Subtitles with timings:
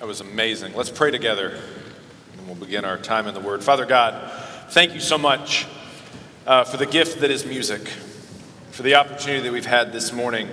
[0.00, 0.72] That was amazing.
[0.72, 1.60] Let's pray together
[2.32, 3.62] and we'll begin our time in the Word.
[3.62, 4.32] Father God,
[4.70, 5.66] thank you so much
[6.46, 7.86] uh, for the gift that is music,
[8.70, 10.48] for the opportunity that we've had this morning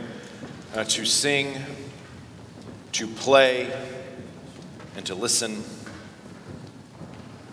[0.75, 1.62] uh, to sing,
[2.91, 3.71] to play,
[4.97, 5.63] and to listen.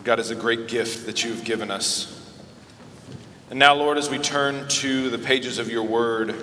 [0.03, 2.29] God is a great gift that you've given us.
[3.49, 6.35] And now, Lord, as we turn to the pages of your Word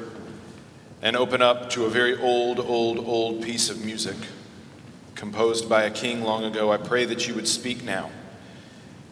[1.03, 4.17] and open up to a very old, old, old piece of music
[5.15, 8.11] composed by a king long ago, I pray that you would speak now.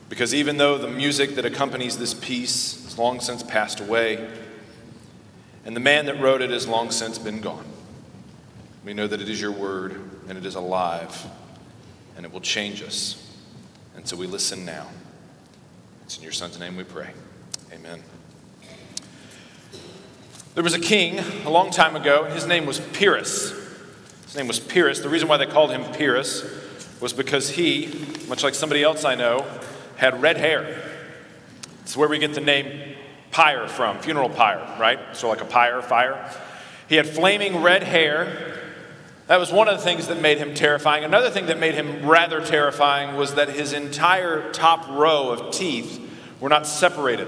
[0.09, 4.29] Because even though the music that accompanies this piece has long since passed away,
[5.65, 7.67] and the man that wrote it has long since been gone,
[8.85, 11.27] we know that it is your word and it is alive
[12.17, 13.31] and it will change us.
[13.95, 14.87] And so we listen now.
[16.03, 17.11] It's in your son's name we pray.
[17.73, 18.03] Amen.
[20.55, 23.60] There was a king a long time ago, and his name was Pyrrhus.
[24.31, 25.01] His name was Pyrrhus.
[25.01, 26.45] The reason why they called him Pyrrhus
[27.01, 27.93] was because he,
[28.29, 29.45] much like somebody else I know,
[29.97, 30.89] had red hair.
[31.83, 32.95] It's where we get the name
[33.33, 35.01] pyre from, funeral pyre, right?
[35.15, 36.33] So, like a pyre, fire.
[36.89, 38.57] He had flaming red hair.
[39.27, 41.03] That was one of the things that made him terrifying.
[41.03, 46.01] Another thing that made him rather terrifying was that his entire top row of teeth
[46.39, 47.27] were not separated.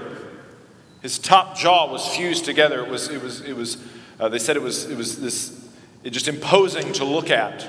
[1.01, 2.79] His top jaw was fused together.
[2.79, 3.75] It was, it was, it was
[4.21, 5.62] uh, they said it was, it was this
[6.11, 7.67] just imposing to look at.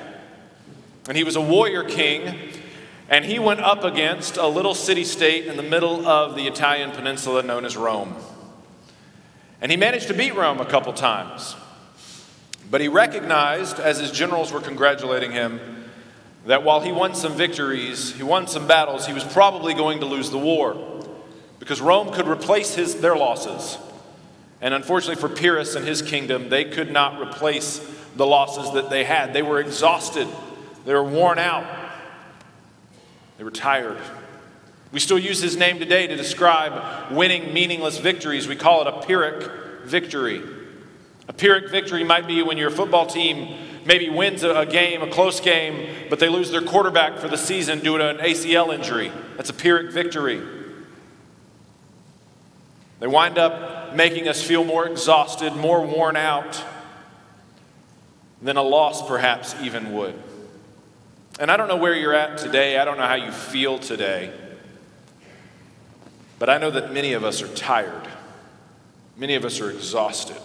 [1.09, 2.53] And he was a warrior king,
[3.09, 6.91] and he went up against a little city state in the middle of the Italian
[6.91, 8.17] peninsula known as Rome.
[9.61, 11.57] And he managed to beat Rome a couple times.
[12.71, 15.61] But he recognized, as his generals were congratulating him,
[16.47, 20.07] that while he won some victories, he won some battles, he was probably going to
[20.07, 20.77] lose the war
[21.59, 23.79] because Rome could replace his, their losses.
[24.61, 27.79] And unfortunately for Pyrrhus and his kingdom, they could not replace
[28.17, 29.33] the losses that they had.
[29.33, 30.29] They were exhausted,
[30.85, 31.67] they were worn out,
[33.39, 33.99] they were tired.
[34.93, 38.47] We still use his name today to describe winning meaningless victories.
[38.47, 39.51] We call it a Pyrrhic
[39.85, 40.41] victory.
[41.27, 45.41] A Pyrrhic victory might be when your football team maybe wins a, game, a close
[45.41, 49.11] game, but they lose their quarterback for the season due to an ACL injury.
[49.37, 50.41] That's a Pyrrhic victory.
[53.01, 56.65] They wind up making us feel more exhausted, more worn out
[58.45, 60.15] than a loss perhaps even would.
[61.41, 64.33] And I don't know where you're at today, I don't know how you feel today,
[66.39, 68.07] but I know that many of us are tired.
[69.17, 70.37] Many of us are exhausted.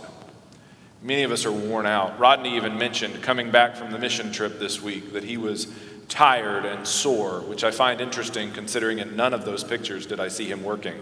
[1.01, 2.19] Many of us are worn out.
[2.19, 5.67] Rodney even mentioned coming back from the mission trip this week that he was
[6.07, 10.27] tired and sore, which I find interesting considering in none of those pictures did I
[10.29, 10.95] see him working.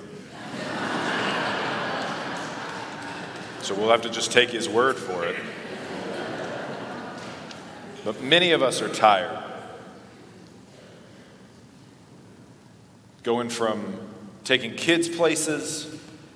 [3.62, 5.36] so we'll have to just take his word for it.
[8.08, 9.38] But many of us are tired.
[13.24, 14.00] Going from
[14.46, 15.94] taking kids places,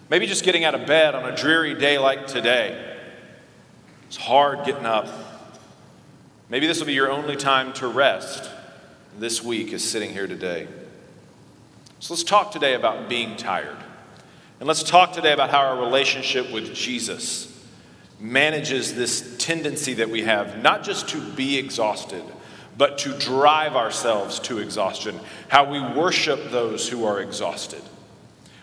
[0.10, 2.98] maybe just getting out of bed on a dreary day like today.
[4.08, 5.08] It's hard getting up.
[6.50, 8.52] Maybe this will be your only time to rest
[9.18, 10.68] this week is sitting here today.
[12.02, 13.78] So let's talk today about being tired.
[14.60, 17.48] And let's talk today about how our relationship with Jesus
[18.20, 22.24] manages this tendency that we have, not just to be exhausted,
[22.78, 25.20] but to drive ourselves to exhaustion,
[25.50, 27.82] how we worship those who are exhausted.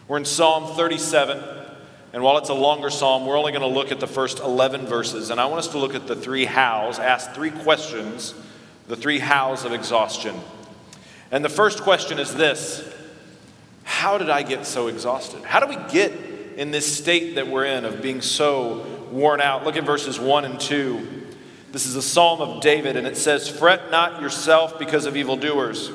[0.07, 1.43] We're in Psalm 37,
[2.13, 4.87] and while it's a longer psalm, we're only going to look at the first 11
[4.87, 8.35] verses, and I want us to look at the three hows, ask three questions,
[8.87, 10.35] the three hows of exhaustion.
[11.31, 12.91] And the first question is this
[13.85, 15.45] How did I get so exhausted?
[15.45, 16.13] How do we get
[16.57, 19.65] in this state that we're in of being so worn out.
[19.65, 21.27] Look at verses 1 and 2.
[21.73, 25.91] This is a psalm of David, and it says, Fret not yourself because of evildoers.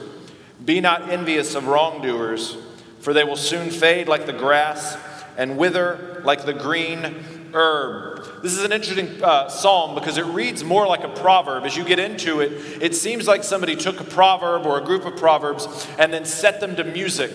[0.63, 2.57] Be not envious of wrongdoers,
[2.99, 4.97] for they will soon fade like the grass
[5.37, 8.41] and wither like the green herb.
[8.41, 11.65] This is an interesting uh, psalm because it reads more like a proverb.
[11.65, 12.51] As you get into it,
[12.81, 16.59] it seems like somebody took a proverb or a group of proverbs and then set
[16.59, 17.31] them to music.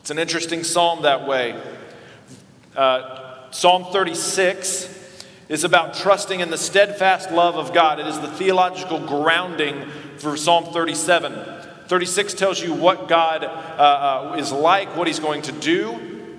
[0.00, 1.60] It's an interesting psalm that way.
[2.76, 3.21] Uh,
[3.52, 4.88] Psalm 36
[5.50, 8.00] is about trusting in the steadfast love of God.
[8.00, 11.34] It is the theological grounding for Psalm 37.
[11.86, 16.30] 36 tells you what God uh, uh, is like, what He's going to do.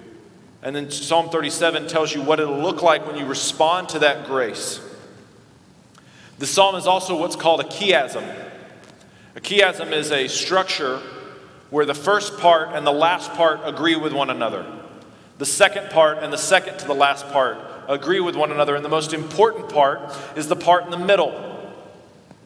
[0.64, 4.26] And then Psalm 37 tells you what it'll look like when you respond to that
[4.26, 4.82] grace.
[6.40, 8.28] The psalm is also what's called a chiasm.
[9.36, 11.00] A chiasm is a structure
[11.70, 14.83] where the first part and the last part agree with one another.
[15.38, 17.58] The second part and the second to the last part
[17.88, 21.50] agree with one another, and the most important part is the part in the middle.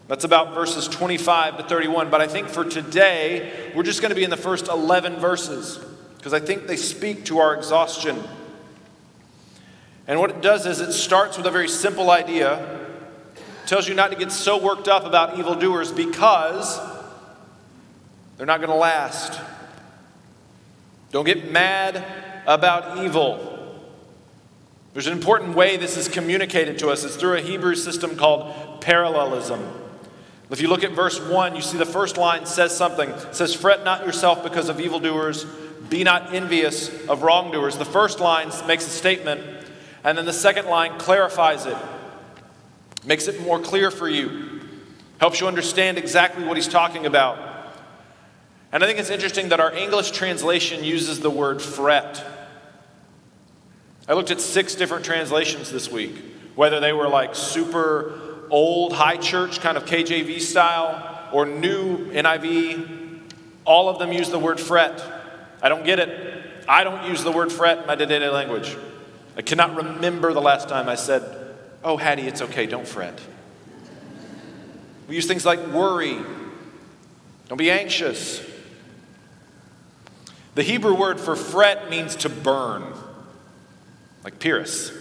[0.08, 2.10] That's about verses 25 to 31.
[2.10, 5.80] But I think for today, we're just going to be in the first 11 verses
[6.18, 8.24] because I think they speak to our exhaustion.
[10.08, 12.80] And what it does is it starts with a very simple idea.
[13.66, 16.80] Tells you not to get so worked up about evildoers because
[18.38, 19.42] they're not going to last.
[21.12, 22.06] Don't get mad
[22.48, 23.54] about evil.
[24.94, 27.04] There's an important way this is communicated to us.
[27.04, 29.62] It's through a Hebrew system called parallelism.
[30.50, 33.10] If you look at verse 1, you see the first line says something.
[33.10, 35.46] It says, Fret not yourself because of evildoers,
[35.90, 37.78] be not envious of wrongdoers.
[37.78, 39.42] The first line makes a statement,
[40.06, 41.78] and then the second line clarifies it,
[43.06, 44.62] makes it more clear for you,
[45.20, 47.38] helps you understand exactly what he's talking about.
[48.72, 52.37] And I think it's interesting that our English translation uses the word fret.
[54.08, 56.16] I looked at six different translations this week,
[56.56, 63.20] whether they were like super old high church, kind of KJV style, or new NIV.
[63.66, 65.04] All of them use the word fret.
[65.62, 66.66] I don't get it.
[66.70, 68.76] I don't use the word fret in my day to day language.
[69.36, 71.24] I cannot remember the last time I said,
[71.84, 73.20] Oh, Hattie, it's okay, don't fret.
[75.08, 76.18] We use things like worry.
[77.48, 78.46] Don't be anxious.
[80.56, 82.84] The Hebrew word for fret means to burn,
[84.28, 84.92] like Pyrrhus.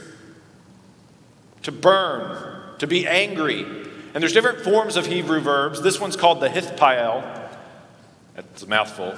[1.63, 3.63] To burn, to be angry.
[4.15, 5.83] And there's different forms of Hebrew verbs.
[5.83, 7.25] This one's called the hithpael.
[8.37, 9.17] That's a mouthful.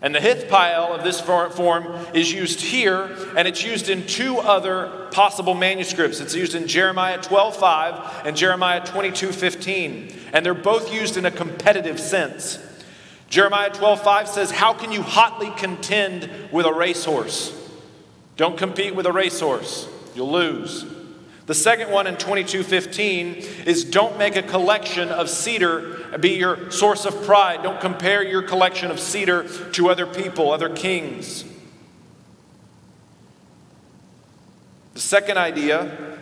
[0.00, 5.08] And the hithpael of this form is used here, and it's used in two other
[5.10, 6.20] possible manuscripts.
[6.20, 12.00] It's used in Jeremiah 12:5 and Jeremiah 22:15, and they're both used in a competitive
[12.00, 12.58] sense.
[13.28, 17.58] Jeremiah 12:5 says, "How can you hotly contend with a racehorse?
[18.42, 19.86] Don't compete with a racehorse.
[20.16, 20.84] You'll lose."
[21.46, 23.36] The second one in 2215
[23.66, 27.62] is don't make a collection of cedar be your source of pride.
[27.62, 31.44] Don't compare your collection of cedar to other people, other kings.
[34.94, 36.18] The second idea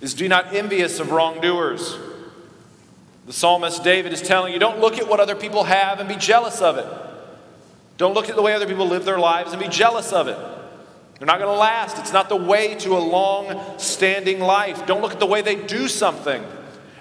[0.00, 1.96] is do not envious of wrongdoers.
[3.26, 6.16] The psalmist David is telling you don't look at what other people have and be
[6.16, 6.88] jealous of it.
[7.98, 10.55] Don't look at the way other people live their lives and be jealous of it.
[11.18, 11.98] They're not going to last.
[11.98, 14.86] It's not the way to a long standing life.
[14.86, 16.44] Don't look at the way they do something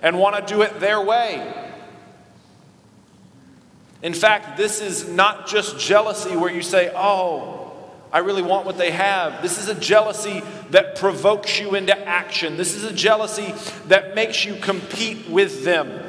[0.02, 1.54] and want to do it their way.
[4.02, 7.74] In fact, this is not just jealousy where you say, oh,
[8.14, 9.42] I really want what they have.
[9.42, 12.56] This is a jealousy that provokes you into action.
[12.56, 13.54] This is a jealousy
[13.88, 16.02] that makes you compete with them.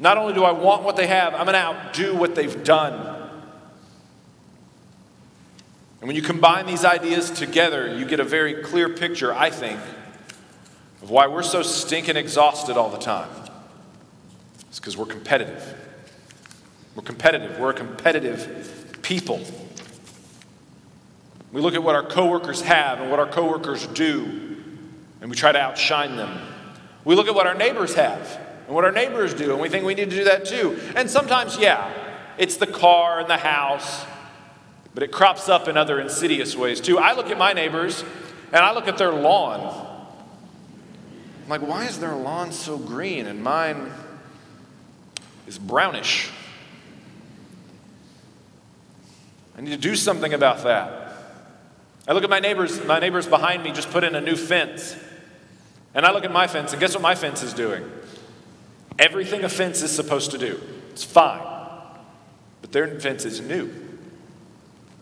[0.00, 3.09] Not only do I want what they have, I'm going to outdo what they've done.
[6.00, 9.78] And when you combine these ideas together, you get a very clear picture, I think,
[11.02, 13.28] of why we're so stinking exhausted all the time.
[14.68, 15.74] It's because we're competitive.
[16.94, 17.58] We're competitive.
[17.58, 19.40] We're a competitive people.
[21.52, 24.24] We look at what our coworkers have and what our coworkers do,
[25.20, 26.40] and we try to outshine them.
[27.04, 29.84] We look at what our neighbors have and what our neighbors do, and we think
[29.84, 30.78] we need to do that too.
[30.96, 31.92] And sometimes, yeah,
[32.38, 34.06] it's the car and the house
[34.94, 36.98] but it crops up in other insidious ways too.
[36.98, 38.02] I look at my neighbors
[38.52, 39.86] and I look at their lawn.
[41.44, 43.92] I'm like, why is their lawn so green and mine
[45.46, 46.30] is brownish?
[49.56, 51.12] I need to do something about that.
[52.08, 54.96] I look at my neighbors, my neighbors behind me just put in a new fence.
[55.94, 57.84] And I look at my fence, and guess what my fence is doing?
[58.98, 60.60] Everything a fence is supposed to do.
[60.92, 61.42] It's fine.
[62.62, 63.89] But their fence is new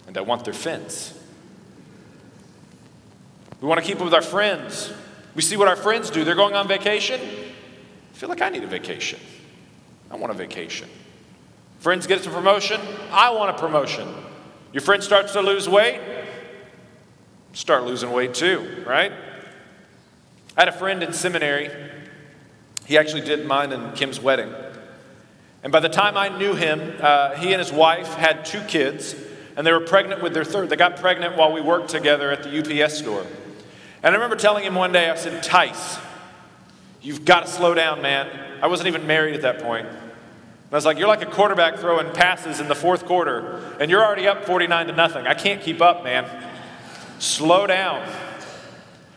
[0.08, 1.12] and I want their fence.
[3.60, 4.90] We want to keep up with our friends.
[5.34, 6.24] We see what our friends do.
[6.24, 7.20] They're going on vacation.
[7.20, 9.20] I feel like I need a vacation.
[10.10, 10.88] I want a vacation.
[11.80, 12.80] Friends get a promotion.
[13.12, 14.08] I want a promotion.
[14.72, 16.00] Your friend starts to lose weight.
[17.52, 19.12] Start losing weight too, right?
[20.56, 21.70] I had a friend in seminary.
[22.86, 24.54] He actually did mine and Kim's wedding.
[25.62, 29.14] And by the time I knew him, uh, he and his wife had two kids
[29.58, 30.70] and they were pregnant with their third.
[30.70, 33.26] They got pregnant while we worked together at the UPS store.
[34.04, 35.98] And I remember telling him one day, I said, Tice,
[37.02, 38.30] you've got to slow down, man.
[38.62, 39.88] I wasn't even married at that point.
[39.88, 39.98] And
[40.70, 44.02] I was like, You're like a quarterback throwing passes in the fourth quarter, and you're
[44.02, 45.26] already up 49 to nothing.
[45.26, 46.24] I can't keep up, man.
[47.18, 48.08] Slow down.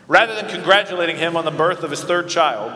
[0.08, 2.74] Rather than congratulating him on the birth of his third child,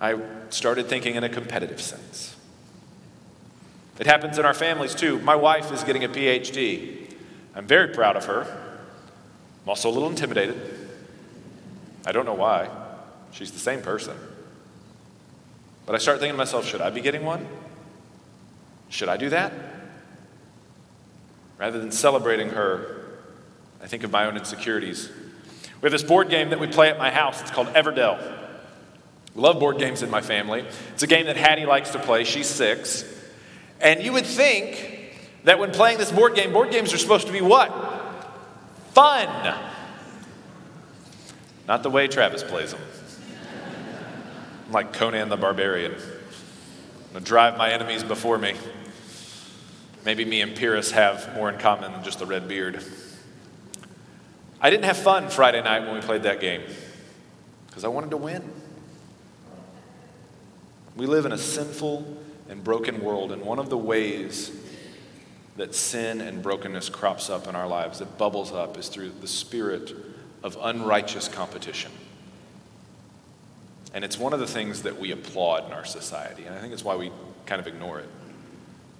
[0.00, 0.16] I
[0.50, 2.33] started thinking in a competitive sense.
[3.98, 5.18] It happens in our families too.
[5.20, 7.12] My wife is getting a PhD.
[7.54, 8.42] I'm very proud of her.
[8.42, 10.60] I'm also a little intimidated.
[12.04, 12.68] I don't know why.
[13.30, 14.16] She's the same person.
[15.86, 17.46] But I start thinking to myself, should I be getting one?
[18.88, 19.52] Should I do that?
[21.58, 23.20] Rather than celebrating her,
[23.82, 25.10] I think of my own insecurities.
[25.80, 27.40] We have this board game that we play at my house.
[27.40, 28.18] It's called Everdell.
[29.34, 30.64] We love board games in my family.
[30.94, 32.24] It's a game that Hattie likes to play.
[32.24, 33.04] She's six.
[33.80, 35.14] And you would think
[35.44, 37.70] that when playing this board game, board games are supposed to be what?
[38.92, 39.54] Fun.
[41.66, 42.80] Not the way Travis plays them.
[44.66, 45.92] I'm like Conan the Barbarian.
[45.92, 48.54] I'm to drive my enemies before me.
[50.04, 52.84] Maybe me and Pyrrhus have more in common than just the red beard.
[54.60, 56.62] I didn't have fun Friday night when we played that game
[57.66, 58.42] because I wanted to win.
[60.96, 62.16] We live in a sinful
[62.54, 64.52] and broken world, and one of the ways
[65.56, 69.26] that sin and brokenness crops up in our lives, that bubbles up, is through the
[69.26, 69.92] spirit
[70.44, 71.90] of unrighteous competition.
[73.92, 76.72] And it's one of the things that we applaud in our society, and I think
[76.72, 77.10] it's why we
[77.44, 78.08] kind of ignore it.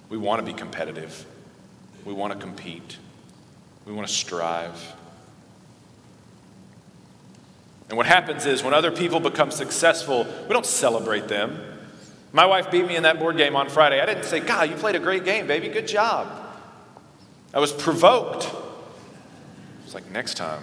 [0.09, 1.25] We want to be competitive,
[2.03, 2.97] we want to compete,
[3.85, 4.95] we want to strive.
[7.87, 11.71] And what happens is when other people become successful, we don't celebrate them.
[12.35, 14.01] My wife beat me in that board game on Friday.
[14.01, 15.69] I didn't say, God, you played a great game, baby.
[15.69, 16.27] Good job.
[17.53, 18.53] I was provoked.
[19.85, 20.61] It's like, next time.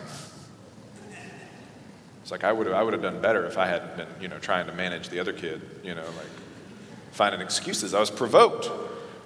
[2.21, 4.29] It's like I would have, I would have done better if I hadn't been, you
[4.29, 6.29] know, trying to manage the other kid, you know, like
[7.11, 7.95] finding excuses.
[7.95, 8.71] I was provoked.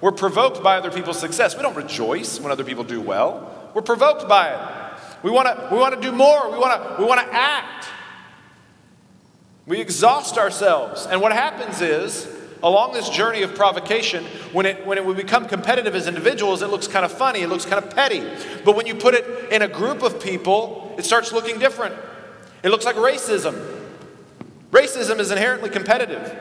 [0.00, 1.56] We're provoked by other people's success.
[1.56, 3.72] We don't rejoice when other people do well.
[3.74, 5.24] We're provoked by it.
[5.24, 6.48] We want to we want to do more.
[6.52, 7.88] We want to we want to act.
[9.66, 11.06] We exhaust ourselves.
[11.06, 15.46] And what happens is along this journey of provocation, when it, when it would become
[15.46, 18.22] competitive as individuals, it looks kind of funny, it looks kind of petty.
[18.64, 21.94] But when you put it in a group of people, it starts looking different.
[22.62, 23.74] It looks like racism.
[24.70, 26.34] Racism is inherently competitive.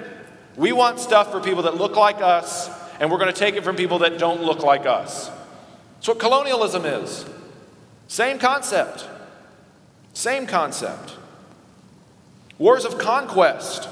[0.57, 2.69] We want stuff for people that look like us,
[2.99, 5.29] and we're going to take it from people that don't look like us.
[5.95, 7.25] That's what colonialism is.
[8.07, 9.07] Same concept.
[10.13, 11.15] Same concept.
[12.57, 13.89] Wars of conquest.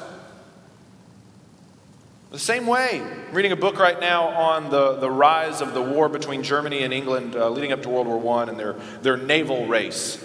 [2.34, 3.00] The same way.
[3.00, 6.82] I'm reading a book right now on the, the rise of the war between Germany
[6.82, 8.74] and England uh, leading up to World War I and their,
[9.04, 10.18] their naval race.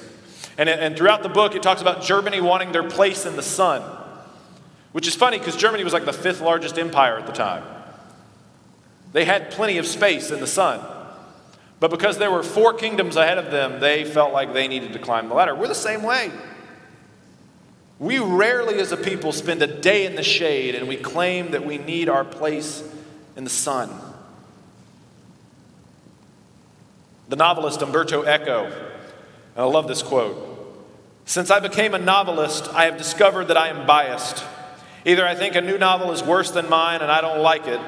[0.57, 3.83] And, and throughout the book, it talks about Germany wanting their place in the sun,
[4.93, 7.63] which is funny because Germany was like the fifth largest empire at the time.
[9.13, 10.81] They had plenty of space in the sun.
[11.79, 14.99] But because there were four kingdoms ahead of them, they felt like they needed to
[14.99, 15.55] climb the ladder.
[15.55, 16.33] We're the same way.
[17.99, 21.67] We rarely, as a people, spend a day in the shade and we claim that
[21.67, 22.83] we need our place
[23.37, 23.91] in the sun.
[27.29, 28.75] The novelist Umberto Eco, and
[29.57, 30.37] I love this quote
[31.25, 34.45] Since I became a novelist, I have discovered that I am biased.
[35.05, 37.81] Either I think a new novel is worse than mine and I don't like it,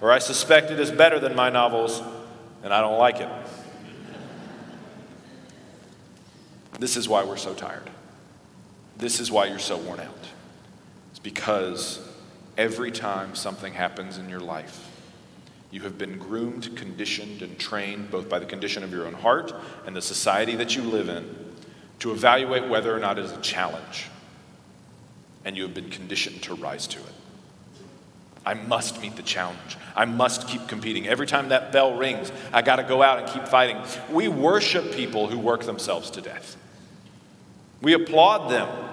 [0.00, 2.02] or I suspect it is better than my novels
[2.62, 3.28] and I don't like it.
[6.78, 7.90] This is why we're so tired.
[8.98, 10.28] This is why you're so worn out.
[11.10, 12.00] It's because
[12.56, 14.84] every time something happens in your life,
[15.70, 19.52] you have been groomed, conditioned, and trained both by the condition of your own heart
[19.86, 21.54] and the society that you live in
[22.00, 24.06] to evaluate whether or not it is a challenge.
[25.44, 27.12] And you have been conditioned to rise to it.
[28.46, 29.76] I must meet the challenge.
[29.94, 31.06] I must keep competing.
[31.06, 33.76] Every time that bell rings, I got to go out and keep fighting.
[34.10, 36.56] We worship people who work themselves to death.
[37.82, 38.87] We applaud them.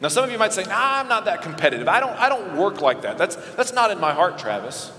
[0.00, 1.88] Now, some of you might say, nah, I'm not that competitive.
[1.88, 3.18] I don't, I don't work like that.
[3.18, 4.92] That's, that's not in my heart, Travis.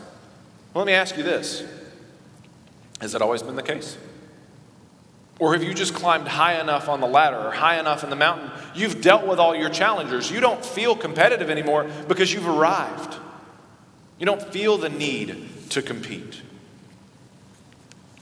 [0.74, 1.63] Well, let me ask you this
[3.01, 3.98] Has that always been the case?
[5.39, 8.15] Or have you just climbed high enough on the ladder or high enough in the
[8.18, 8.51] mountain?
[8.75, 10.29] You've dealt with all your challengers.
[10.29, 13.15] You don't feel competitive anymore because you've arrived.
[14.20, 16.41] You don't feel the need to compete.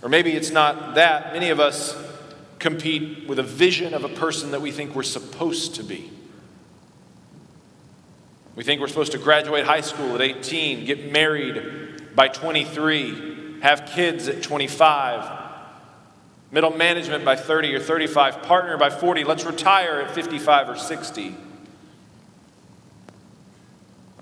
[0.04, 1.34] Or maybe it's not that.
[1.34, 1.98] Many of us
[2.60, 6.12] compete with a vision of a person that we think we're supposed to be.
[8.58, 13.86] We think we're supposed to graduate high school at 18, get married by 23, have
[13.86, 15.40] kids at 25,
[16.50, 21.36] middle management by 30 or 35, partner by 40, let's retire at 55 or 60.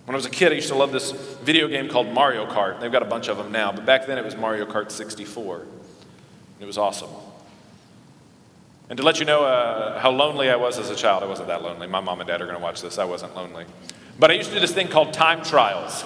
[0.04, 2.82] When I was a kid, I used to love this video game called Mario Kart.
[2.82, 5.66] They've got a bunch of them now, but back then it was Mario Kart 64.
[6.60, 7.10] It was awesome.
[8.90, 11.48] And to let you know uh, how lonely I was as a child, I wasn't
[11.48, 11.88] that lonely.
[11.88, 12.98] My mom and dad are going to watch this.
[12.98, 13.64] I wasn't lonely.
[14.18, 16.06] But I used to do this thing called time trials.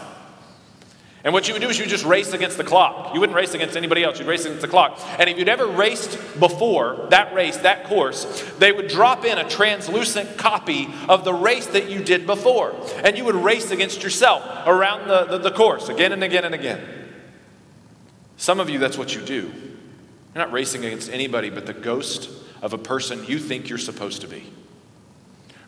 [1.23, 3.13] And what you would do is you would just race against the clock.
[3.13, 4.99] You wouldn't race against anybody else, you'd race against the clock.
[5.19, 8.25] And if you'd ever raced before that race, that course,
[8.57, 12.73] they would drop in a translucent copy of the race that you did before.
[13.03, 16.55] And you would race against yourself around the, the, the course again and again and
[16.55, 16.81] again.
[18.37, 19.51] Some of you, that's what you do.
[20.33, 22.29] You're not racing against anybody but the ghost
[22.61, 24.53] of a person you think you're supposed to be.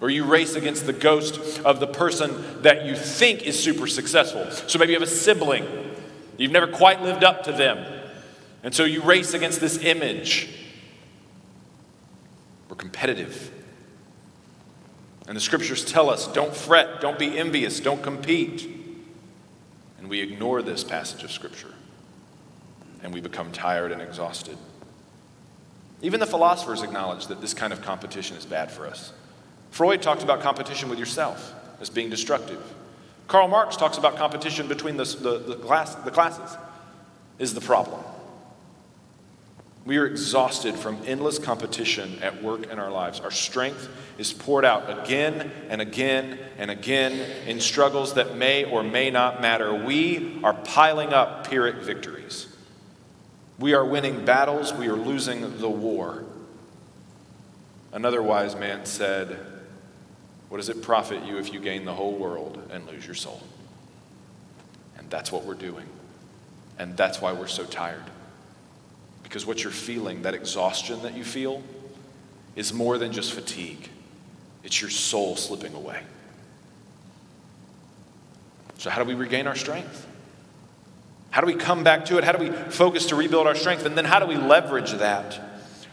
[0.02, 4.50] Or you race against the ghost of the person that you think is super successful.
[4.68, 5.66] So maybe you have a sibling,
[6.38, 8.00] you've never quite lived up to them.
[8.64, 10.50] And so you race against this image.
[12.68, 13.52] We're competitive.
[15.28, 18.68] And the scriptures tell us don't fret, don't be envious, don't compete.
[20.00, 21.74] And we ignore this passage of scripture.
[23.04, 24.58] And we become tired and exhausted.
[26.02, 29.14] Even the philosophers acknowledge that this kind of competition is bad for us.
[29.72, 32.62] Freud talked about competition with yourself as being destructive.
[33.28, 36.58] Karl Marx talks about competition between the, the, the, class, the classes
[37.40, 38.04] is the problem.
[39.86, 43.20] We are exhausted from endless competition at work in our lives.
[43.20, 47.14] Our strength is poured out again and again and again
[47.48, 49.74] in struggles that may or may not matter.
[49.74, 52.48] We are piling up Pyrrhic victories.
[53.58, 56.26] We are winning battles, we are losing the war.
[57.92, 59.40] Another wise man said,
[60.52, 63.42] What does it profit you if you gain the whole world and lose your soul?
[64.98, 65.86] And that's what we're doing.
[66.78, 68.04] And that's why we're so tired.
[69.24, 71.64] Because what you're feeling, that exhaustion that you feel,
[72.58, 73.88] is more than just fatigue,
[74.62, 76.04] it's your soul slipping away.
[78.78, 80.06] So, how do we regain our strength?
[81.30, 82.26] How do we come back to it?
[82.26, 83.86] How do we focus to rebuild our strength?
[83.86, 85.40] And then how do we leverage that?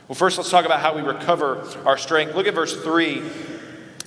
[0.09, 2.35] Well, first, let's talk about how we recover our strength.
[2.35, 3.23] Look at verse 3.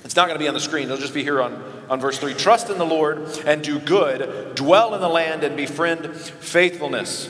[0.04, 2.18] It's not going to be on the screen, it'll just be here on, on verse
[2.18, 2.34] 3.
[2.34, 7.28] Trust in the Lord and do good, dwell in the land and befriend faithfulness.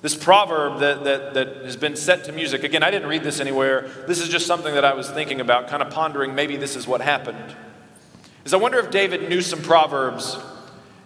[0.00, 3.40] This proverb that, that, that has been set to music, again, I didn't read this
[3.40, 3.90] anywhere.
[4.06, 6.86] This is just something that I was thinking about, kind of pondering maybe this is
[6.86, 7.56] what happened.
[8.44, 10.38] Is I wonder if David knew some proverbs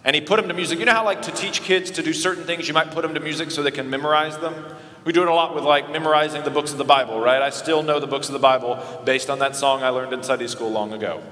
[0.04, 0.78] and he put them to music.
[0.78, 3.14] You know how, like, to teach kids to do certain things, you might put them
[3.14, 4.54] to music so they can memorize them?
[5.04, 7.42] We do it a lot with, like, memorizing the books of the Bible, right?
[7.42, 10.22] I still know the books of the Bible based on that song I learned in
[10.22, 11.22] Sunday school long ago.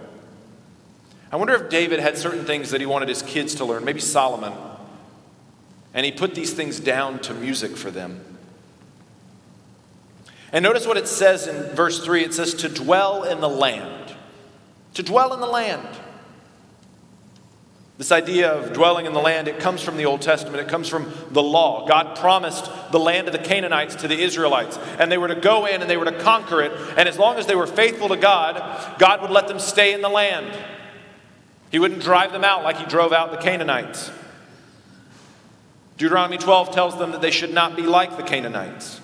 [1.33, 4.01] I wonder if David had certain things that he wanted his kids to learn, maybe
[4.01, 4.53] Solomon.
[5.95, 8.25] And he put these things down to music for them.
[10.53, 14.15] And notice what it says in verse 3 it says, to dwell in the land.
[14.95, 15.87] To dwell in the land.
[18.01, 20.57] This idea of dwelling in the land, it comes from the Old Testament.
[20.57, 21.87] It comes from the law.
[21.87, 25.67] God promised the land of the Canaanites to the Israelites, and they were to go
[25.67, 26.73] in and they were to conquer it.
[26.97, 30.01] And as long as they were faithful to God, God would let them stay in
[30.01, 30.51] the land.
[31.71, 34.11] He wouldn't drive them out like he drove out the Canaanites.
[35.99, 38.99] Deuteronomy 12 tells them that they should not be like the Canaanites,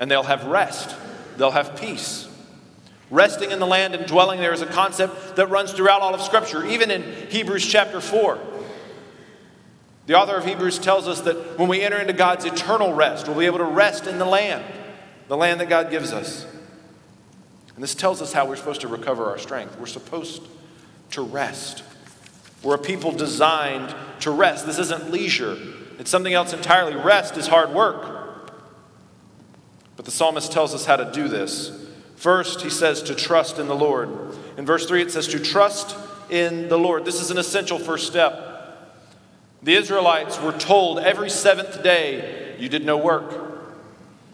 [0.00, 0.96] and they'll have rest,
[1.36, 2.26] they'll have peace.
[3.10, 6.22] Resting in the land and dwelling there is a concept that runs throughout all of
[6.22, 8.38] Scripture, even in Hebrews chapter 4.
[10.06, 13.38] The author of Hebrews tells us that when we enter into God's eternal rest, we'll
[13.38, 14.64] be able to rest in the land,
[15.28, 16.46] the land that God gives us.
[17.74, 19.78] And this tells us how we're supposed to recover our strength.
[19.78, 20.42] We're supposed
[21.12, 21.82] to rest.
[22.62, 24.66] We're a people designed to rest.
[24.66, 25.58] This isn't leisure,
[25.98, 26.94] it's something else entirely.
[26.94, 28.52] Rest is hard work.
[29.96, 31.89] But the psalmist tells us how to do this.
[32.20, 34.10] First, he says to trust in the Lord.
[34.58, 35.96] In verse 3, it says to trust
[36.28, 37.06] in the Lord.
[37.06, 38.92] This is an essential first step.
[39.62, 43.72] The Israelites were told every seventh day, you did no work.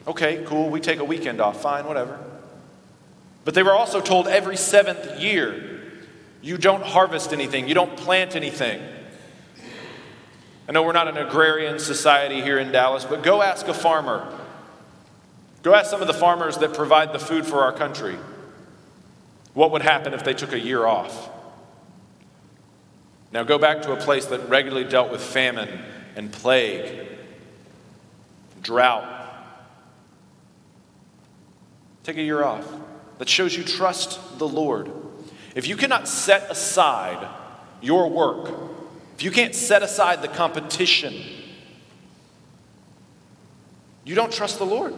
[0.05, 2.19] Okay, cool, we take a weekend off, fine, whatever.
[3.45, 5.81] But they were also told every seventh year,
[6.43, 8.83] you don't harvest anything, you don't plant anything.
[10.69, 14.37] I know we're not an agrarian society here in Dallas, but go ask a farmer
[15.67, 18.17] Go ask some of the farmers that provide the food for our country
[19.53, 21.29] what would happen if they took a year off.
[23.33, 25.81] Now go back to a place that regularly dealt with famine
[26.15, 27.09] and plague,
[28.63, 29.29] drought.
[32.05, 32.65] Take a year off.
[33.19, 34.89] That shows you trust the Lord.
[35.57, 37.27] If you cannot set aside
[37.83, 38.55] your work,
[39.17, 41.13] if you can't set aside the competition,
[44.05, 44.95] you don't trust the Lord.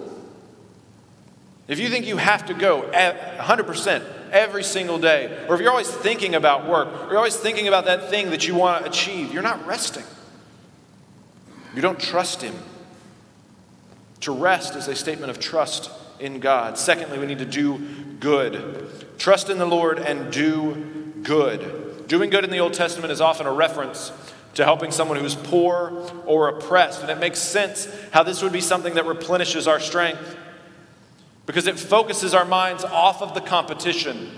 [1.68, 4.02] If you think you have to go 100%
[4.33, 7.85] every single day, or if you're always thinking about work, or you're always thinking about
[7.85, 10.04] that thing that you want to achieve, you're not resting.
[11.74, 12.54] You don't trust Him.
[14.20, 16.78] To rest is a statement of trust in God.
[16.78, 17.78] Secondly, we need to do
[18.18, 18.90] good.
[19.18, 22.09] Trust in the Lord and do good.
[22.09, 24.11] Doing good in the Old Testament is often a reference
[24.54, 27.02] to helping someone who's poor or oppressed.
[27.02, 30.37] And it makes sense how this would be something that replenishes our strength
[31.48, 34.30] because it focuses our minds off of the competition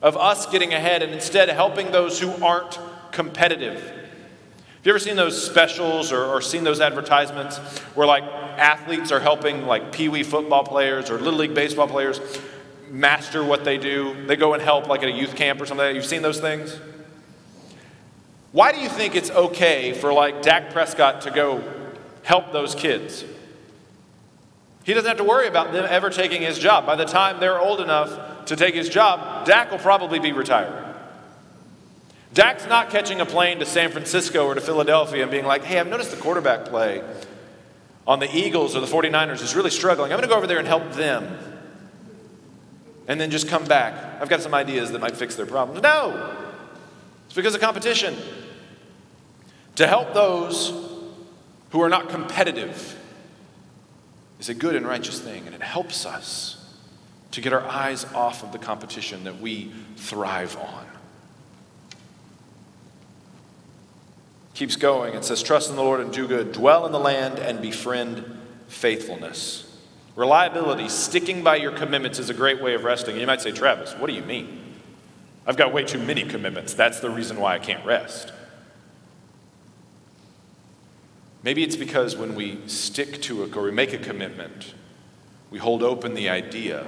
[0.00, 2.78] of us getting ahead and instead helping those who aren't
[3.12, 3.78] competitive.
[3.82, 7.58] Have you ever seen those specials or, or seen those advertisements
[7.94, 12.18] where like athletes are helping like pee wee football players or little league baseball players
[12.88, 14.24] master what they do?
[14.24, 15.94] They go and help like at a youth camp or something.
[15.94, 16.80] You've seen those things?
[18.52, 21.62] Why do you think it's okay for like Dak Prescott to go
[22.22, 23.22] help those kids?
[24.90, 26.84] He doesn't have to worry about them ever taking his job.
[26.84, 30.96] By the time they're old enough to take his job, Dak will probably be retired.
[32.34, 35.78] Dak's not catching a plane to San Francisco or to Philadelphia and being like, hey,
[35.78, 37.04] I've noticed the quarterback play
[38.04, 40.10] on the Eagles or the 49ers is really struggling.
[40.10, 41.38] I'm going to go over there and help them.
[43.06, 44.20] And then just come back.
[44.20, 45.82] I've got some ideas that might fix their problems.
[45.82, 46.36] No,
[47.26, 48.16] it's because of competition.
[49.76, 50.72] To help those
[51.70, 52.96] who are not competitive
[54.40, 56.56] is a good and righteous thing, and it helps us
[57.32, 60.86] to get our eyes off of the competition that we thrive on.
[64.54, 65.14] Keeps going.
[65.14, 68.24] It says, Trust in the Lord and do good, dwell in the land and befriend
[68.68, 69.66] faithfulness.
[70.16, 73.12] Reliability, sticking by your commitments is a great way of resting.
[73.12, 74.58] And you might say, Travis, what do you mean?
[75.46, 76.74] I've got way too many commitments.
[76.74, 78.32] That's the reason why I can't rest.
[81.42, 84.74] Maybe it's because when we stick to it or we make a commitment,
[85.50, 86.86] we hold open the idea.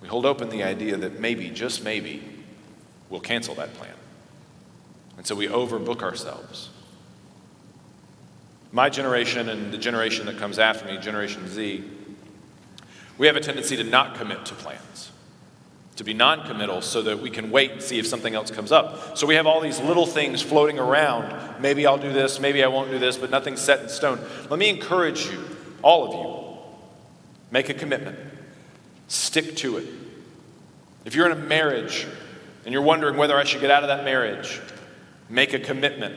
[0.00, 2.22] We hold open the idea that maybe, just maybe,
[3.08, 3.94] we'll cancel that plan.
[5.16, 6.70] And so we overbook ourselves.
[8.72, 11.82] My generation and the generation that comes after me, Generation Z,
[13.18, 15.09] we have a tendency to not commit to plans
[16.00, 18.72] to be non committal so that we can wait and see if something else comes
[18.72, 19.18] up.
[19.18, 21.60] So we have all these little things floating around.
[21.60, 24.18] Maybe I'll do this, maybe I won't do this, but nothing's set in stone.
[24.48, 25.44] Let me encourage you,
[25.82, 26.72] all of you,
[27.50, 28.18] make a commitment,
[29.08, 29.88] stick to it.
[31.04, 32.06] If you're in a marriage
[32.64, 34.58] and you're wondering whether I should get out of that marriage,
[35.28, 36.14] make a commitment,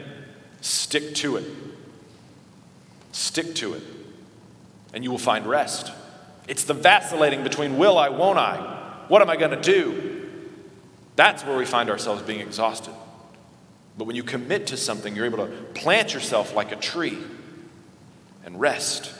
[0.61, 1.43] stick to it.
[3.11, 3.83] Stick to it,
[4.93, 5.91] and you will find rest.
[6.47, 8.72] It's the vacillating between will I, won't I?
[9.13, 10.27] What am I going to do?
[11.15, 12.95] That's where we find ourselves being exhausted.
[13.95, 17.19] But when you commit to something, you're able to plant yourself like a tree
[18.43, 19.13] and rest.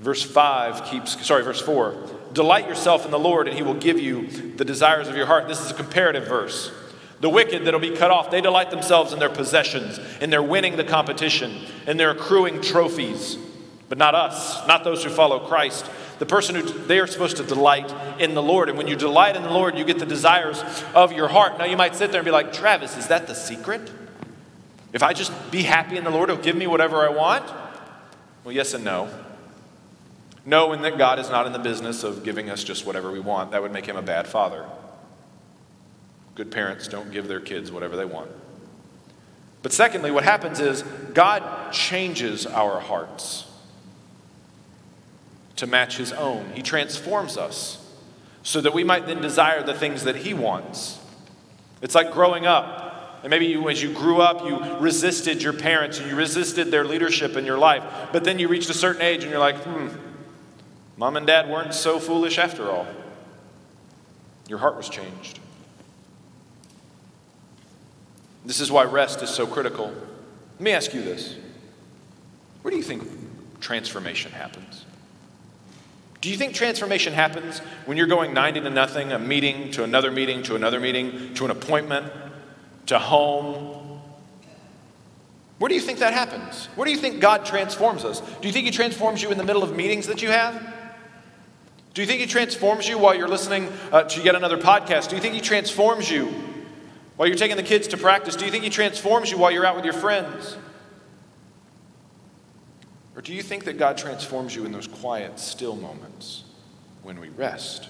[0.00, 1.94] Verse 5 keeps, sorry, verse 4
[2.32, 5.46] Delight yourself in the Lord, and he will give you the desires of your heart.
[5.46, 6.72] This is a comparative verse.
[7.20, 10.76] The wicked that'll be cut off, they delight themselves in their possessions, in their winning
[10.76, 13.38] the competition, in their accruing trophies.
[13.88, 15.86] But not us, not those who follow Christ.
[16.18, 18.68] The person who they are supposed to delight in the Lord.
[18.68, 20.62] And when you delight in the Lord, you get the desires
[20.94, 21.58] of your heart.
[21.58, 23.90] Now you might sit there and be like, Travis, is that the secret?
[24.92, 27.44] If I just be happy in the Lord, He'll give me whatever I want?
[28.44, 29.08] Well, yes and no.
[30.46, 33.50] Knowing that God is not in the business of giving us just whatever we want,
[33.50, 34.66] that would make Him a bad father.
[36.34, 38.30] Good parents don't give their kids whatever they want.
[39.62, 40.82] But secondly, what happens is
[41.14, 43.46] God changes our hearts
[45.56, 46.50] to match his own.
[46.54, 47.80] He transforms us
[48.42, 50.98] so that we might then desire the things that he wants.
[51.80, 52.82] It's like growing up.
[53.22, 56.84] And maybe you, as you grew up, you resisted your parents and you resisted their
[56.84, 57.82] leadership in your life.
[58.12, 59.88] But then you reached a certain age and you're like, hmm,
[60.98, 62.86] mom and dad weren't so foolish after all.
[64.46, 65.40] Your heart was changed.
[68.44, 69.86] This is why rest is so critical.
[69.86, 71.36] Let me ask you this
[72.62, 73.04] Where do you think
[73.60, 74.84] transformation happens?
[76.24, 80.10] Do you think transformation happens when you're going 90 to nothing, a meeting to another
[80.10, 82.10] meeting to another meeting to an appointment
[82.86, 84.00] to home?
[85.58, 86.70] Where do you think that happens?
[86.76, 88.20] Where do you think God transforms us?
[88.40, 90.66] Do you think He transforms you in the middle of meetings that you have?
[91.92, 95.10] Do you think He transforms you while you're listening uh, to yet another podcast?
[95.10, 96.32] Do you think He transforms you
[97.16, 98.34] while you're taking the kids to practice?
[98.34, 100.56] Do you think He transforms you while you're out with your friends?
[103.16, 106.44] Or do you think that God transforms you in those quiet, still moments
[107.02, 107.88] when we rest?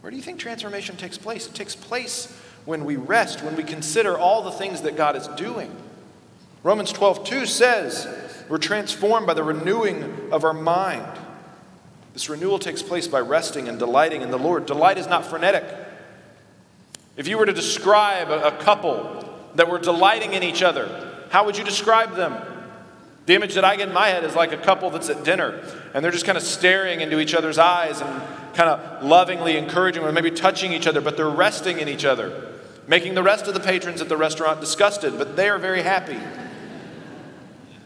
[0.00, 1.46] Where do you think transformation takes place?
[1.46, 5.26] It takes place when we rest, when we consider all the things that God is
[5.28, 5.74] doing.
[6.62, 8.06] Romans 12, 2 says,
[8.48, 11.06] We're transformed by the renewing of our mind.
[12.12, 14.66] This renewal takes place by resting and delighting in the Lord.
[14.66, 15.64] Delight is not frenetic.
[17.16, 21.56] If you were to describe a, couple that were delighting in each other, how would
[21.56, 22.34] you describe them?
[23.28, 25.62] The image that I get in my head is like a couple that's at dinner
[25.92, 28.22] and they're just kind of staring into each other's eyes and
[28.54, 32.54] kind of lovingly encouraging or maybe touching each other, but they're resting in each other.
[32.86, 36.16] making the rest of the patrons at the restaurant disgusted, but they are very happy.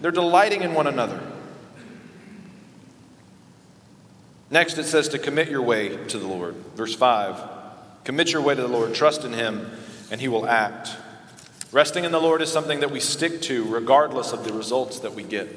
[0.01, 1.21] They're delighting in one another.
[4.49, 6.55] Next, it says to commit your way to the Lord.
[6.77, 9.69] Verse 5 Commit your way to the Lord, trust in Him,
[10.09, 10.91] and He will act.
[11.73, 15.15] Resting in the Lord is something that we stick to regardless of the results that
[15.15, 15.49] we get.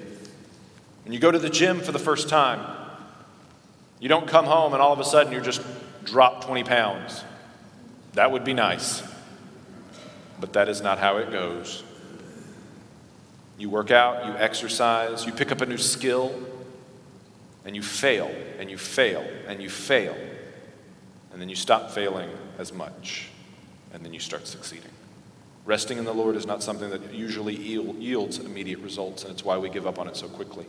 [1.03, 2.65] When you go to the gym for the first time,
[3.99, 5.61] you don't come home and all of a sudden you're just
[6.05, 7.21] dropped 20 pounds.
[8.13, 9.03] That would be nice.
[10.39, 11.83] But that is not how it goes.
[13.57, 16.33] You work out, you exercise, you pick up a new skill,
[17.65, 20.15] and you fail, and you fail, and you fail.
[21.31, 23.29] And then you stop failing as much,
[23.93, 24.94] and then you start succeeding.
[25.65, 29.57] Resting in the Lord is not something that usually yields immediate results, and it's why
[29.57, 30.65] we give up on it so quickly.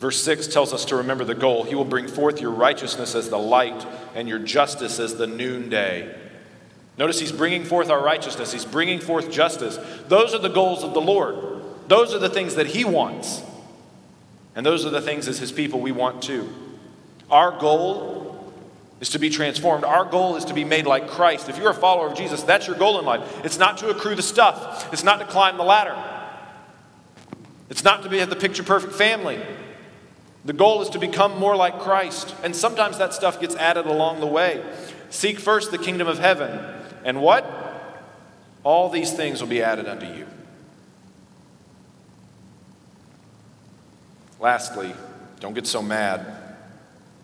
[0.00, 1.62] Verse 6 tells us to remember the goal.
[1.62, 6.18] He will bring forth your righteousness as the light and your justice as the noonday.
[6.98, 9.78] Notice he's bringing forth our righteousness, he's bringing forth justice.
[10.08, 11.62] Those are the goals of the Lord.
[11.88, 13.42] Those are the things that he wants.
[14.54, 16.52] And those are the things as his people we want too.
[17.30, 18.21] Our goal
[19.02, 19.84] is to be transformed.
[19.84, 21.48] Our goal is to be made like Christ.
[21.48, 23.44] If you're a follower of Jesus, that's your goal in life.
[23.44, 26.00] It's not to accrue the stuff, it's not to climb the ladder,
[27.68, 29.42] it's not to be the picture perfect family.
[30.44, 32.34] The goal is to become more like Christ.
[32.42, 34.64] And sometimes that stuff gets added along the way.
[35.10, 36.58] Seek first the kingdom of heaven.
[37.04, 37.44] And what?
[38.64, 40.26] All these things will be added unto you.
[44.40, 44.92] Lastly,
[45.38, 46.41] don't get so mad.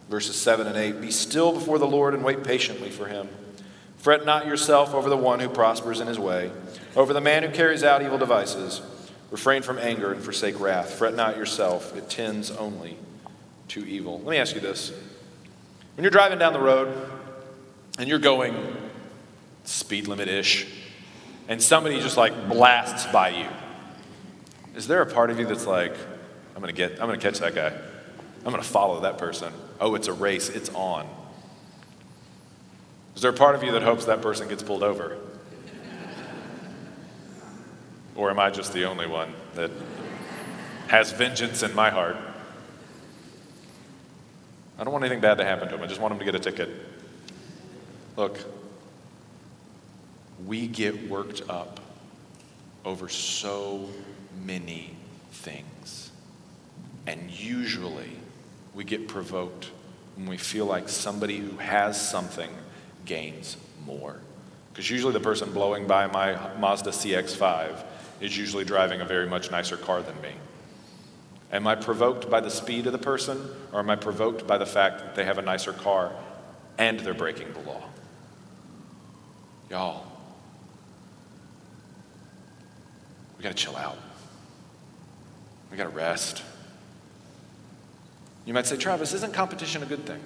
[0.09, 3.29] Verses 7 and 8 Be still before the Lord and wait patiently for him.
[3.99, 6.51] Fret not yourself over the one who prospers in his way,
[6.97, 8.81] over the man who carries out evil devices.
[9.31, 10.95] Refrain from anger and forsake wrath.
[10.95, 12.97] Fret not yourself, it tends only
[13.69, 14.19] to evil.
[14.21, 14.91] Let me ask you this.
[15.97, 17.11] When you're driving down the road
[17.99, 18.77] and you're going
[19.65, 20.67] speed limit ish,
[21.49, 23.49] and somebody just like blasts by you,
[24.75, 25.95] is there a part of you that's like,
[26.55, 27.77] I'm gonna get, I'm gonna catch that guy.
[28.45, 29.53] I'm gonna follow that person.
[29.81, 31.07] Oh, it's a race, it's on.
[33.15, 35.19] Is there a part of you that hopes that person gets pulled over?
[38.15, 39.71] Or am I just the only one that
[40.89, 42.17] has vengeance in my heart?
[44.79, 45.83] I don't want anything bad to happen to him.
[45.83, 46.69] I just want him to get a ticket.
[48.17, 48.39] Look,
[50.47, 51.81] we get worked up
[52.85, 53.89] over so
[54.45, 54.97] many
[55.31, 56.11] things.
[57.07, 58.18] And usually
[58.79, 59.73] we get provoked
[60.15, 62.49] when we feel like somebody who has something
[63.07, 64.21] gains more.
[64.71, 67.83] Because usually the person blowing by my Mazda CX5
[68.21, 70.31] is usually driving a very much nicer car than me.
[71.51, 74.67] Am I provoked by the speed of the person, or am I provoked by the
[74.67, 76.13] fact that they have a nicer car
[76.79, 77.83] and they're breaking the law?
[79.71, 80.07] Y'all,
[83.37, 83.99] we got to chill out.
[85.69, 86.45] We got to rest.
[88.49, 90.21] You might say, Travis, isn't competition a good thing?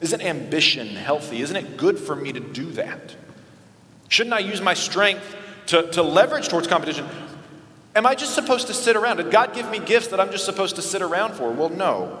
[0.00, 1.42] Isn't ambition healthy?
[1.42, 3.14] Isn't it good for me to do that?
[4.08, 7.06] Shouldn't I use my strength to, to leverage towards competition?
[7.94, 9.18] Am I just supposed to sit around?
[9.18, 11.50] Did God give me gifts that I'm just supposed to sit around for?
[11.50, 12.18] Well, no.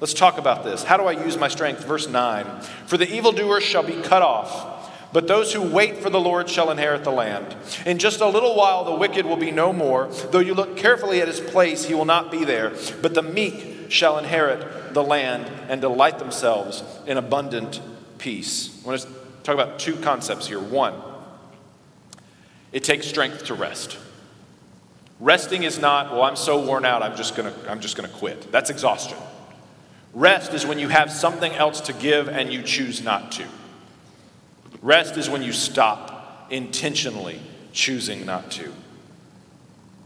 [0.00, 0.82] Let's talk about this.
[0.82, 1.84] How do I use my strength?
[1.84, 2.44] Verse 9
[2.86, 6.72] For the evildoer shall be cut off, but those who wait for the Lord shall
[6.72, 7.54] inherit the land.
[7.86, 10.08] In just a little while, the wicked will be no more.
[10.32, 12.72] Though you look carefully at his place, he will not be there.
[13.00, 17.80] But the meek shall inherit the land and delight themselves in abundant
[18.18, 18.82] peace.
[18.84, 19.08] I want to
[19.42, 20.60] talk about two concepts here.
[20.60, 20.94] One,
[22.72, 23.98] it takes strength to rest.
[25.20, 28.52] Resting is not, well, I'm so worn out, I'm just gonna, I'm just gonna quit.
[28.52, 29.18] That's exhaustion.
[30.14, 33.44] Rest is when you have something else to give and you choose not to.
[34.80, 37.40] Rest is when you stop intentionally
[37.72, 38.72] choosing not to.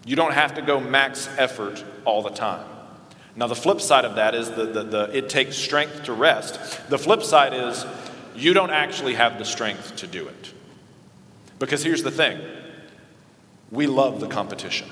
[0.04, 2.66] You don't have to go max effort all the time.
[3.34, 6.88] Now, the flip side of that is the, the, the, it takes strength to rest.
[6.90, 7.86] The flip side is
[8.36, 10.52] you don't actually have the strength to do it.
[11.58, 12.40] Because here's the thing
[13.70, 14.88] we love the competition.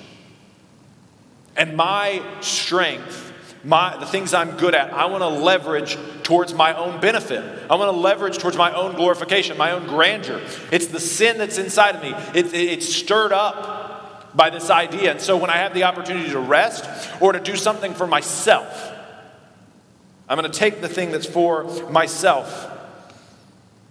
[1.55, 6.73] And my strength, my, the things I'm good at, I want to leverage towards my
[6.75, 7.45] own benefit.
[7.69, 10.41] I want to leverage towards my own glorification, my own grandeur.
[10.73, 12.15] It's the sin that's inside of me.
[12.39, 13.90] It, it, it's stirred up
[14.35, 15.11] by this idea.
[15.11, 18.93] And so when I have the opportunity to rest or to do something for myself,
[20.29, 22.71] I'm going to take the thing that's for myself.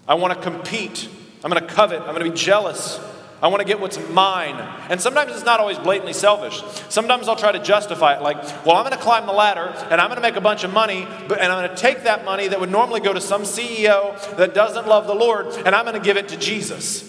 [0.07, 1.09] I want to compete.
[1.43, 1.99] I'm going to covet.
[2.01, 2.99] I'm going to be jealous.
[3.41, 4.55] I want to get what's mine.
[4.89, 6.61] And sometimes it's not always blatantly selfish.
[6.89, 10.01] Sometimes I'll try to justify it like, well, I'm going to climb the ladder and
[10.01, 12.47] I'm going to make a bunch of money, and I'm going to take that money
[12.49, 15.97] that would normally go to some CEO that doesn't love the Lord and I'm going
[15.97, 17.03] to give it to Jesus,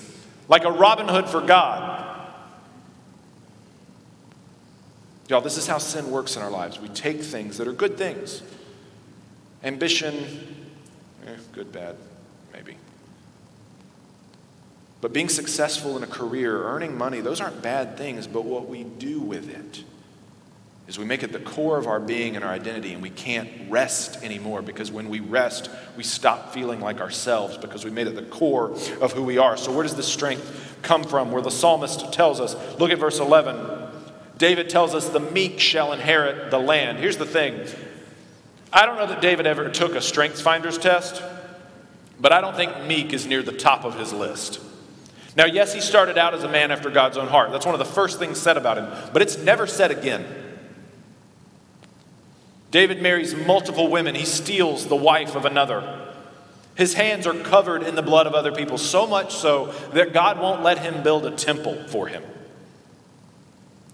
[0.48, 2.09] like a Robin Hood for God.
[5.30, 6.80] Y'all, this is how sin works in our lives.
[6.80, 8.42] We take things that are good things
[9.62, 10.14] ambition,
[11.26, 11.94] eh, good, bad,
[12.52, 12.76] maybe.
[15.00, 18.82] But being successful in a career, earning money, those aren't bad things, but what we
[18.82, 19.84] do with it
[20.88, 23.48] is we make it the core of our being and our identity, and we can't
[23.70, 28.16] rest anymore because when we rest, we stop feeling like ourselves because we made it
[28.16, 29.56] the core of who we are.
[29.56, 31.30] So, where does this strength come from?
[31.30, 33.89] Where the psalmist tells us, look at verse 11.
[34.40, 36.98] David tells us the meek shall inherit the land.
[36.98, 37.68] Here's the thing
[38.72, 41.22] I don't know that David ever took a strength finder's test,
[42.18, 44.58] but I don't think meek is near the top of his list.
[45.36, 47.52] Now, yes, he started out as a man after God's own heart.
[47.52, 50.24] That's one of the first things said about him, but it's never said again.
[52.70, 56.14] David marries multiple women, he steals the wife of another.
[56.76, 60.40] His hands are covered in the blood of other people, so much so that God
[60.40, 62.22] won't let him build a temple for him.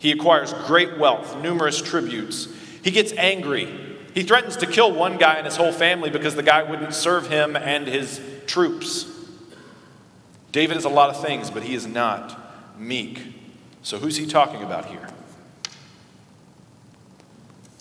[0.07, 2.47] He acquires great wealth, numerous tributes.
[2.85, 3.67] He gets angry.
[4.15, 7.29] He threatens to kill one guy and his whole family because the guy wouldn't serve
[7.29, 9.13] him and his troops.
[10.53, 13.35] David is a lot of things, but he is not meek.
[13.83, 15.09] So, who's he talking about here?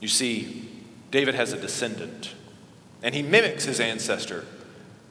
[0.01, 0.67] You see,
[1.11, 2.33] David has a descendant,
[3.03, 4.45] and he mimics his ancestor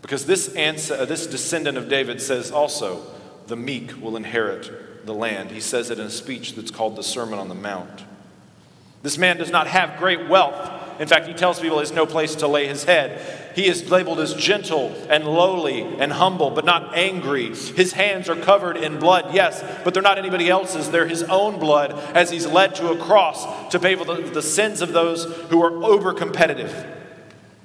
[0.02, 3.06] because this, ans- uh, this descendant of David says also,
[3.46, 5.50] the meek will inherit the land.
[5.50, 8.04] He says it in a speech that's called the Sermon on the Mount.
[9.02, 11.00] This man does not have great wealth.
[11.00, 13.54] In fact, he tells people he has no place to lay his head.
[13.54, 17.48] He is labeled as gentle and lowly and humble, but not angry.
[17.48, 20.90] His hands are covered in blood, yes, but they're not anybody else's.
[20.90, 24.40] They're his own blood as he's led to a cross to pay for the, the
[24.40, 27.03] sins of those who are over competitive.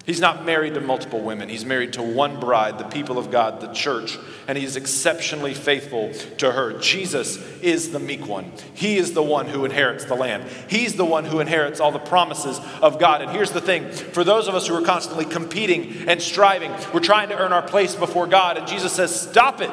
[0.09, 1.49] He's not married to multiple women.
[1.49, 4.17] He's married to one bride, the people of God, the church,
[4.47, 6.79] and he's exceptionally faithful to her.
[6.79, 8.51] Jesus is the meek one.
[8.73, 10.49] He is the one who inherits the land.
[10.67, 13.21] He's the one who inherits all the promises of God.
[13.21, 17.01] And here's the thing for those of us who are constantly competing and striving, we're
[17.01, 19.69] trying to earn our place before God, and Jesus says, Stop it.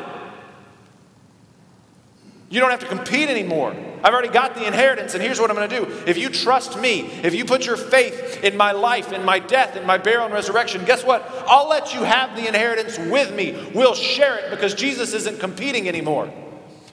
[2.50, 3.74] You don't have to compete anymore.
[4.06, 6.04] I've already got the inheritance, and here's what I'm going to do.
[6.06, 9.74] If you trust me, if you put your faith in my life, in my death,
[9.74, 11.28] in my burial and resurrection, guess what?
[11.48, 13.70] I'll let you have the inheritance with me.
[13.74, 16.32] We'll share it because Jesus isn't competing anymore.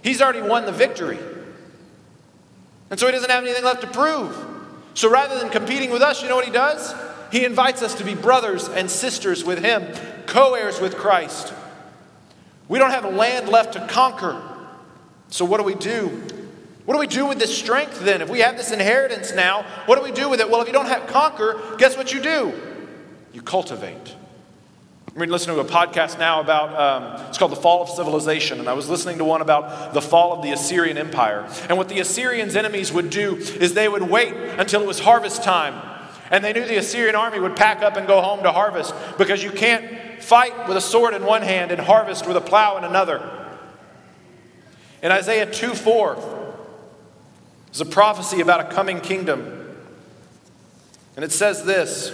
[0.02, 1.20] He's already won the victory.
[2.90, 4.36] And so he doesn't have anything left to prove.
[4.96, 6.96] So rather than competing with us, you know what he does?
[7.32, 9.86] He invites us to be brothers and sisters with him,
[10.26, 11.54] co heirs with Christ.
[12.68, 14.42] We don't have land left to conquer.
[15.28, 16.43] So, what do we do?
[16.86, 18.22] What do we do with this strength then?
[18.22, 20.50] If we have this inheritance now, what do we do with it?
[20.50, 22.54] Well, if you don't have conquer, guess what you do?
[23.32, 24.16] You cultivate.
[25.16, 28.68] I'm listening to a podcast now about, um, it's called The Fall of Civilization, and
[28.68, 31.48] I was listening to one about the fall of the Assyrian Empire.
[31.70, 35.44] And what the Assyrians' enemies would do is they would wait until it was harvest
[35.44, 35.80] time.
[36.32, 39.44] And they knew the Assyrian army would pack up and go home to harvest because
[39.44, 42.84] you can't fight with a sword in one hand and harvest with a plow in
[42.84, 43.22] another.
[45.04, 46.33] In Isaiah 2 4,
[47.74, 49.76] there's a prophecy about a coming kingdom.
[51.16, 52.12] And it says this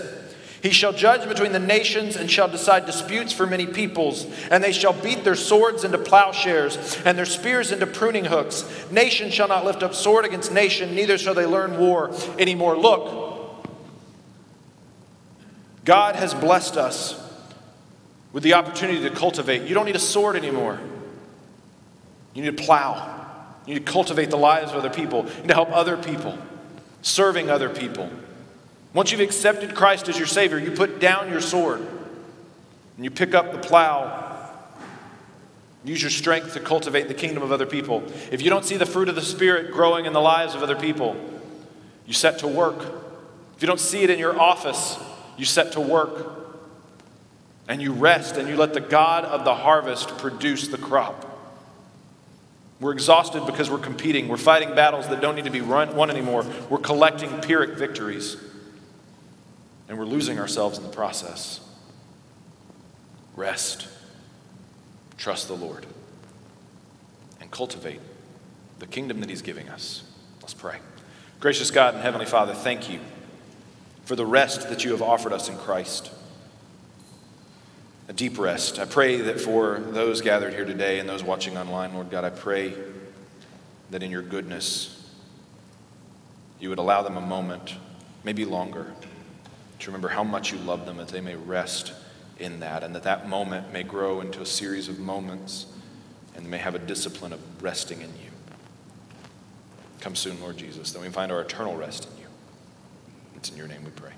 [0.63, 4.71] He shall judge between the nations and shall decide disputes for many peoples, and they
[4.71, 8.63] shall beat their swords into plowshares and their spears into pruning hooks.
[8.89, 12.77] Nation shall not lift up sword against nation, neither shall they learn war anymore.
[12.77, 13.67] Look,
[15.83, 17.21] God has blessed us
[18.31, 19.67] with the opportunity to cultivate.
[19.67, 20.79] You don't need a sword anymore.
[22.33, 23.18] You need to plow.
[23.69, 25.25] You need to cultivate the lives of other people.
[25.25, 26.35] Need to help other people,
[27.03, 28.09] serving other people.
[28.95, 31.81] Once you've accepted Christ as your Savior, you put down your sword
[32.95, 34.55] and you pick up the plow.
[35.83, 38.03] Use your strength to cultivate the kingdom of other people.
[38.31, 40.75] If you don't see the fruit of the Spirit growing in the lives of other
[40.75, 41.15] people,
[42.07, 42.79] you set to work.
[43.55, 44.97] If you don't see it in your office,
[45.37, 46.57] you set to work.
[47.67, 51.27] And you rest and you let the God of the harvest produce the crop.
[52.79, 54.27] We're exhausted because we're competing.
[54.27, 56.45] We're fighting battles that don't need to be run, won anymore.
[56.69, 58.37] We're collecting Pyrrhic victories.
[59.89, 61.59] And we're losing ourselves in the process.
[63.35, 63.87] Rest.
[65.17, 65.85] Trust the Lord.
[67.41, 67.99] And cultivate
[68.79, 70.03] the kingdom that He's giving us.
[70.41, 70.77] Let's pray.
[71.39, 72.99] Gracious God and Heavenly Father, thank you
[74.05, 76.11] for the rest that you have offered us in Christ.
[78.09, 78.79] A deep rest.
[78.79, 82.31] I pray that for those gathered here today and those watching online, Lord God, I
[82.31, 82.73] pray
[83.91, 85.13] that in your goodness,
[86.59, 87.75] you would allow them a moment,
[88.23, 88.91] maybe longer,
[89.77, 91.93] to remember how much you love them, that they may rest
[92.39, 95.67] in that, and that that moment may grow into a series of moments
[96.35, 98.31] and may have a discipline of resting in you.
[99.99, 102.27] Come soon, Lord Jesus, that we find our eternal rest in you.
[103.35, 104.13] It's in your name we pray.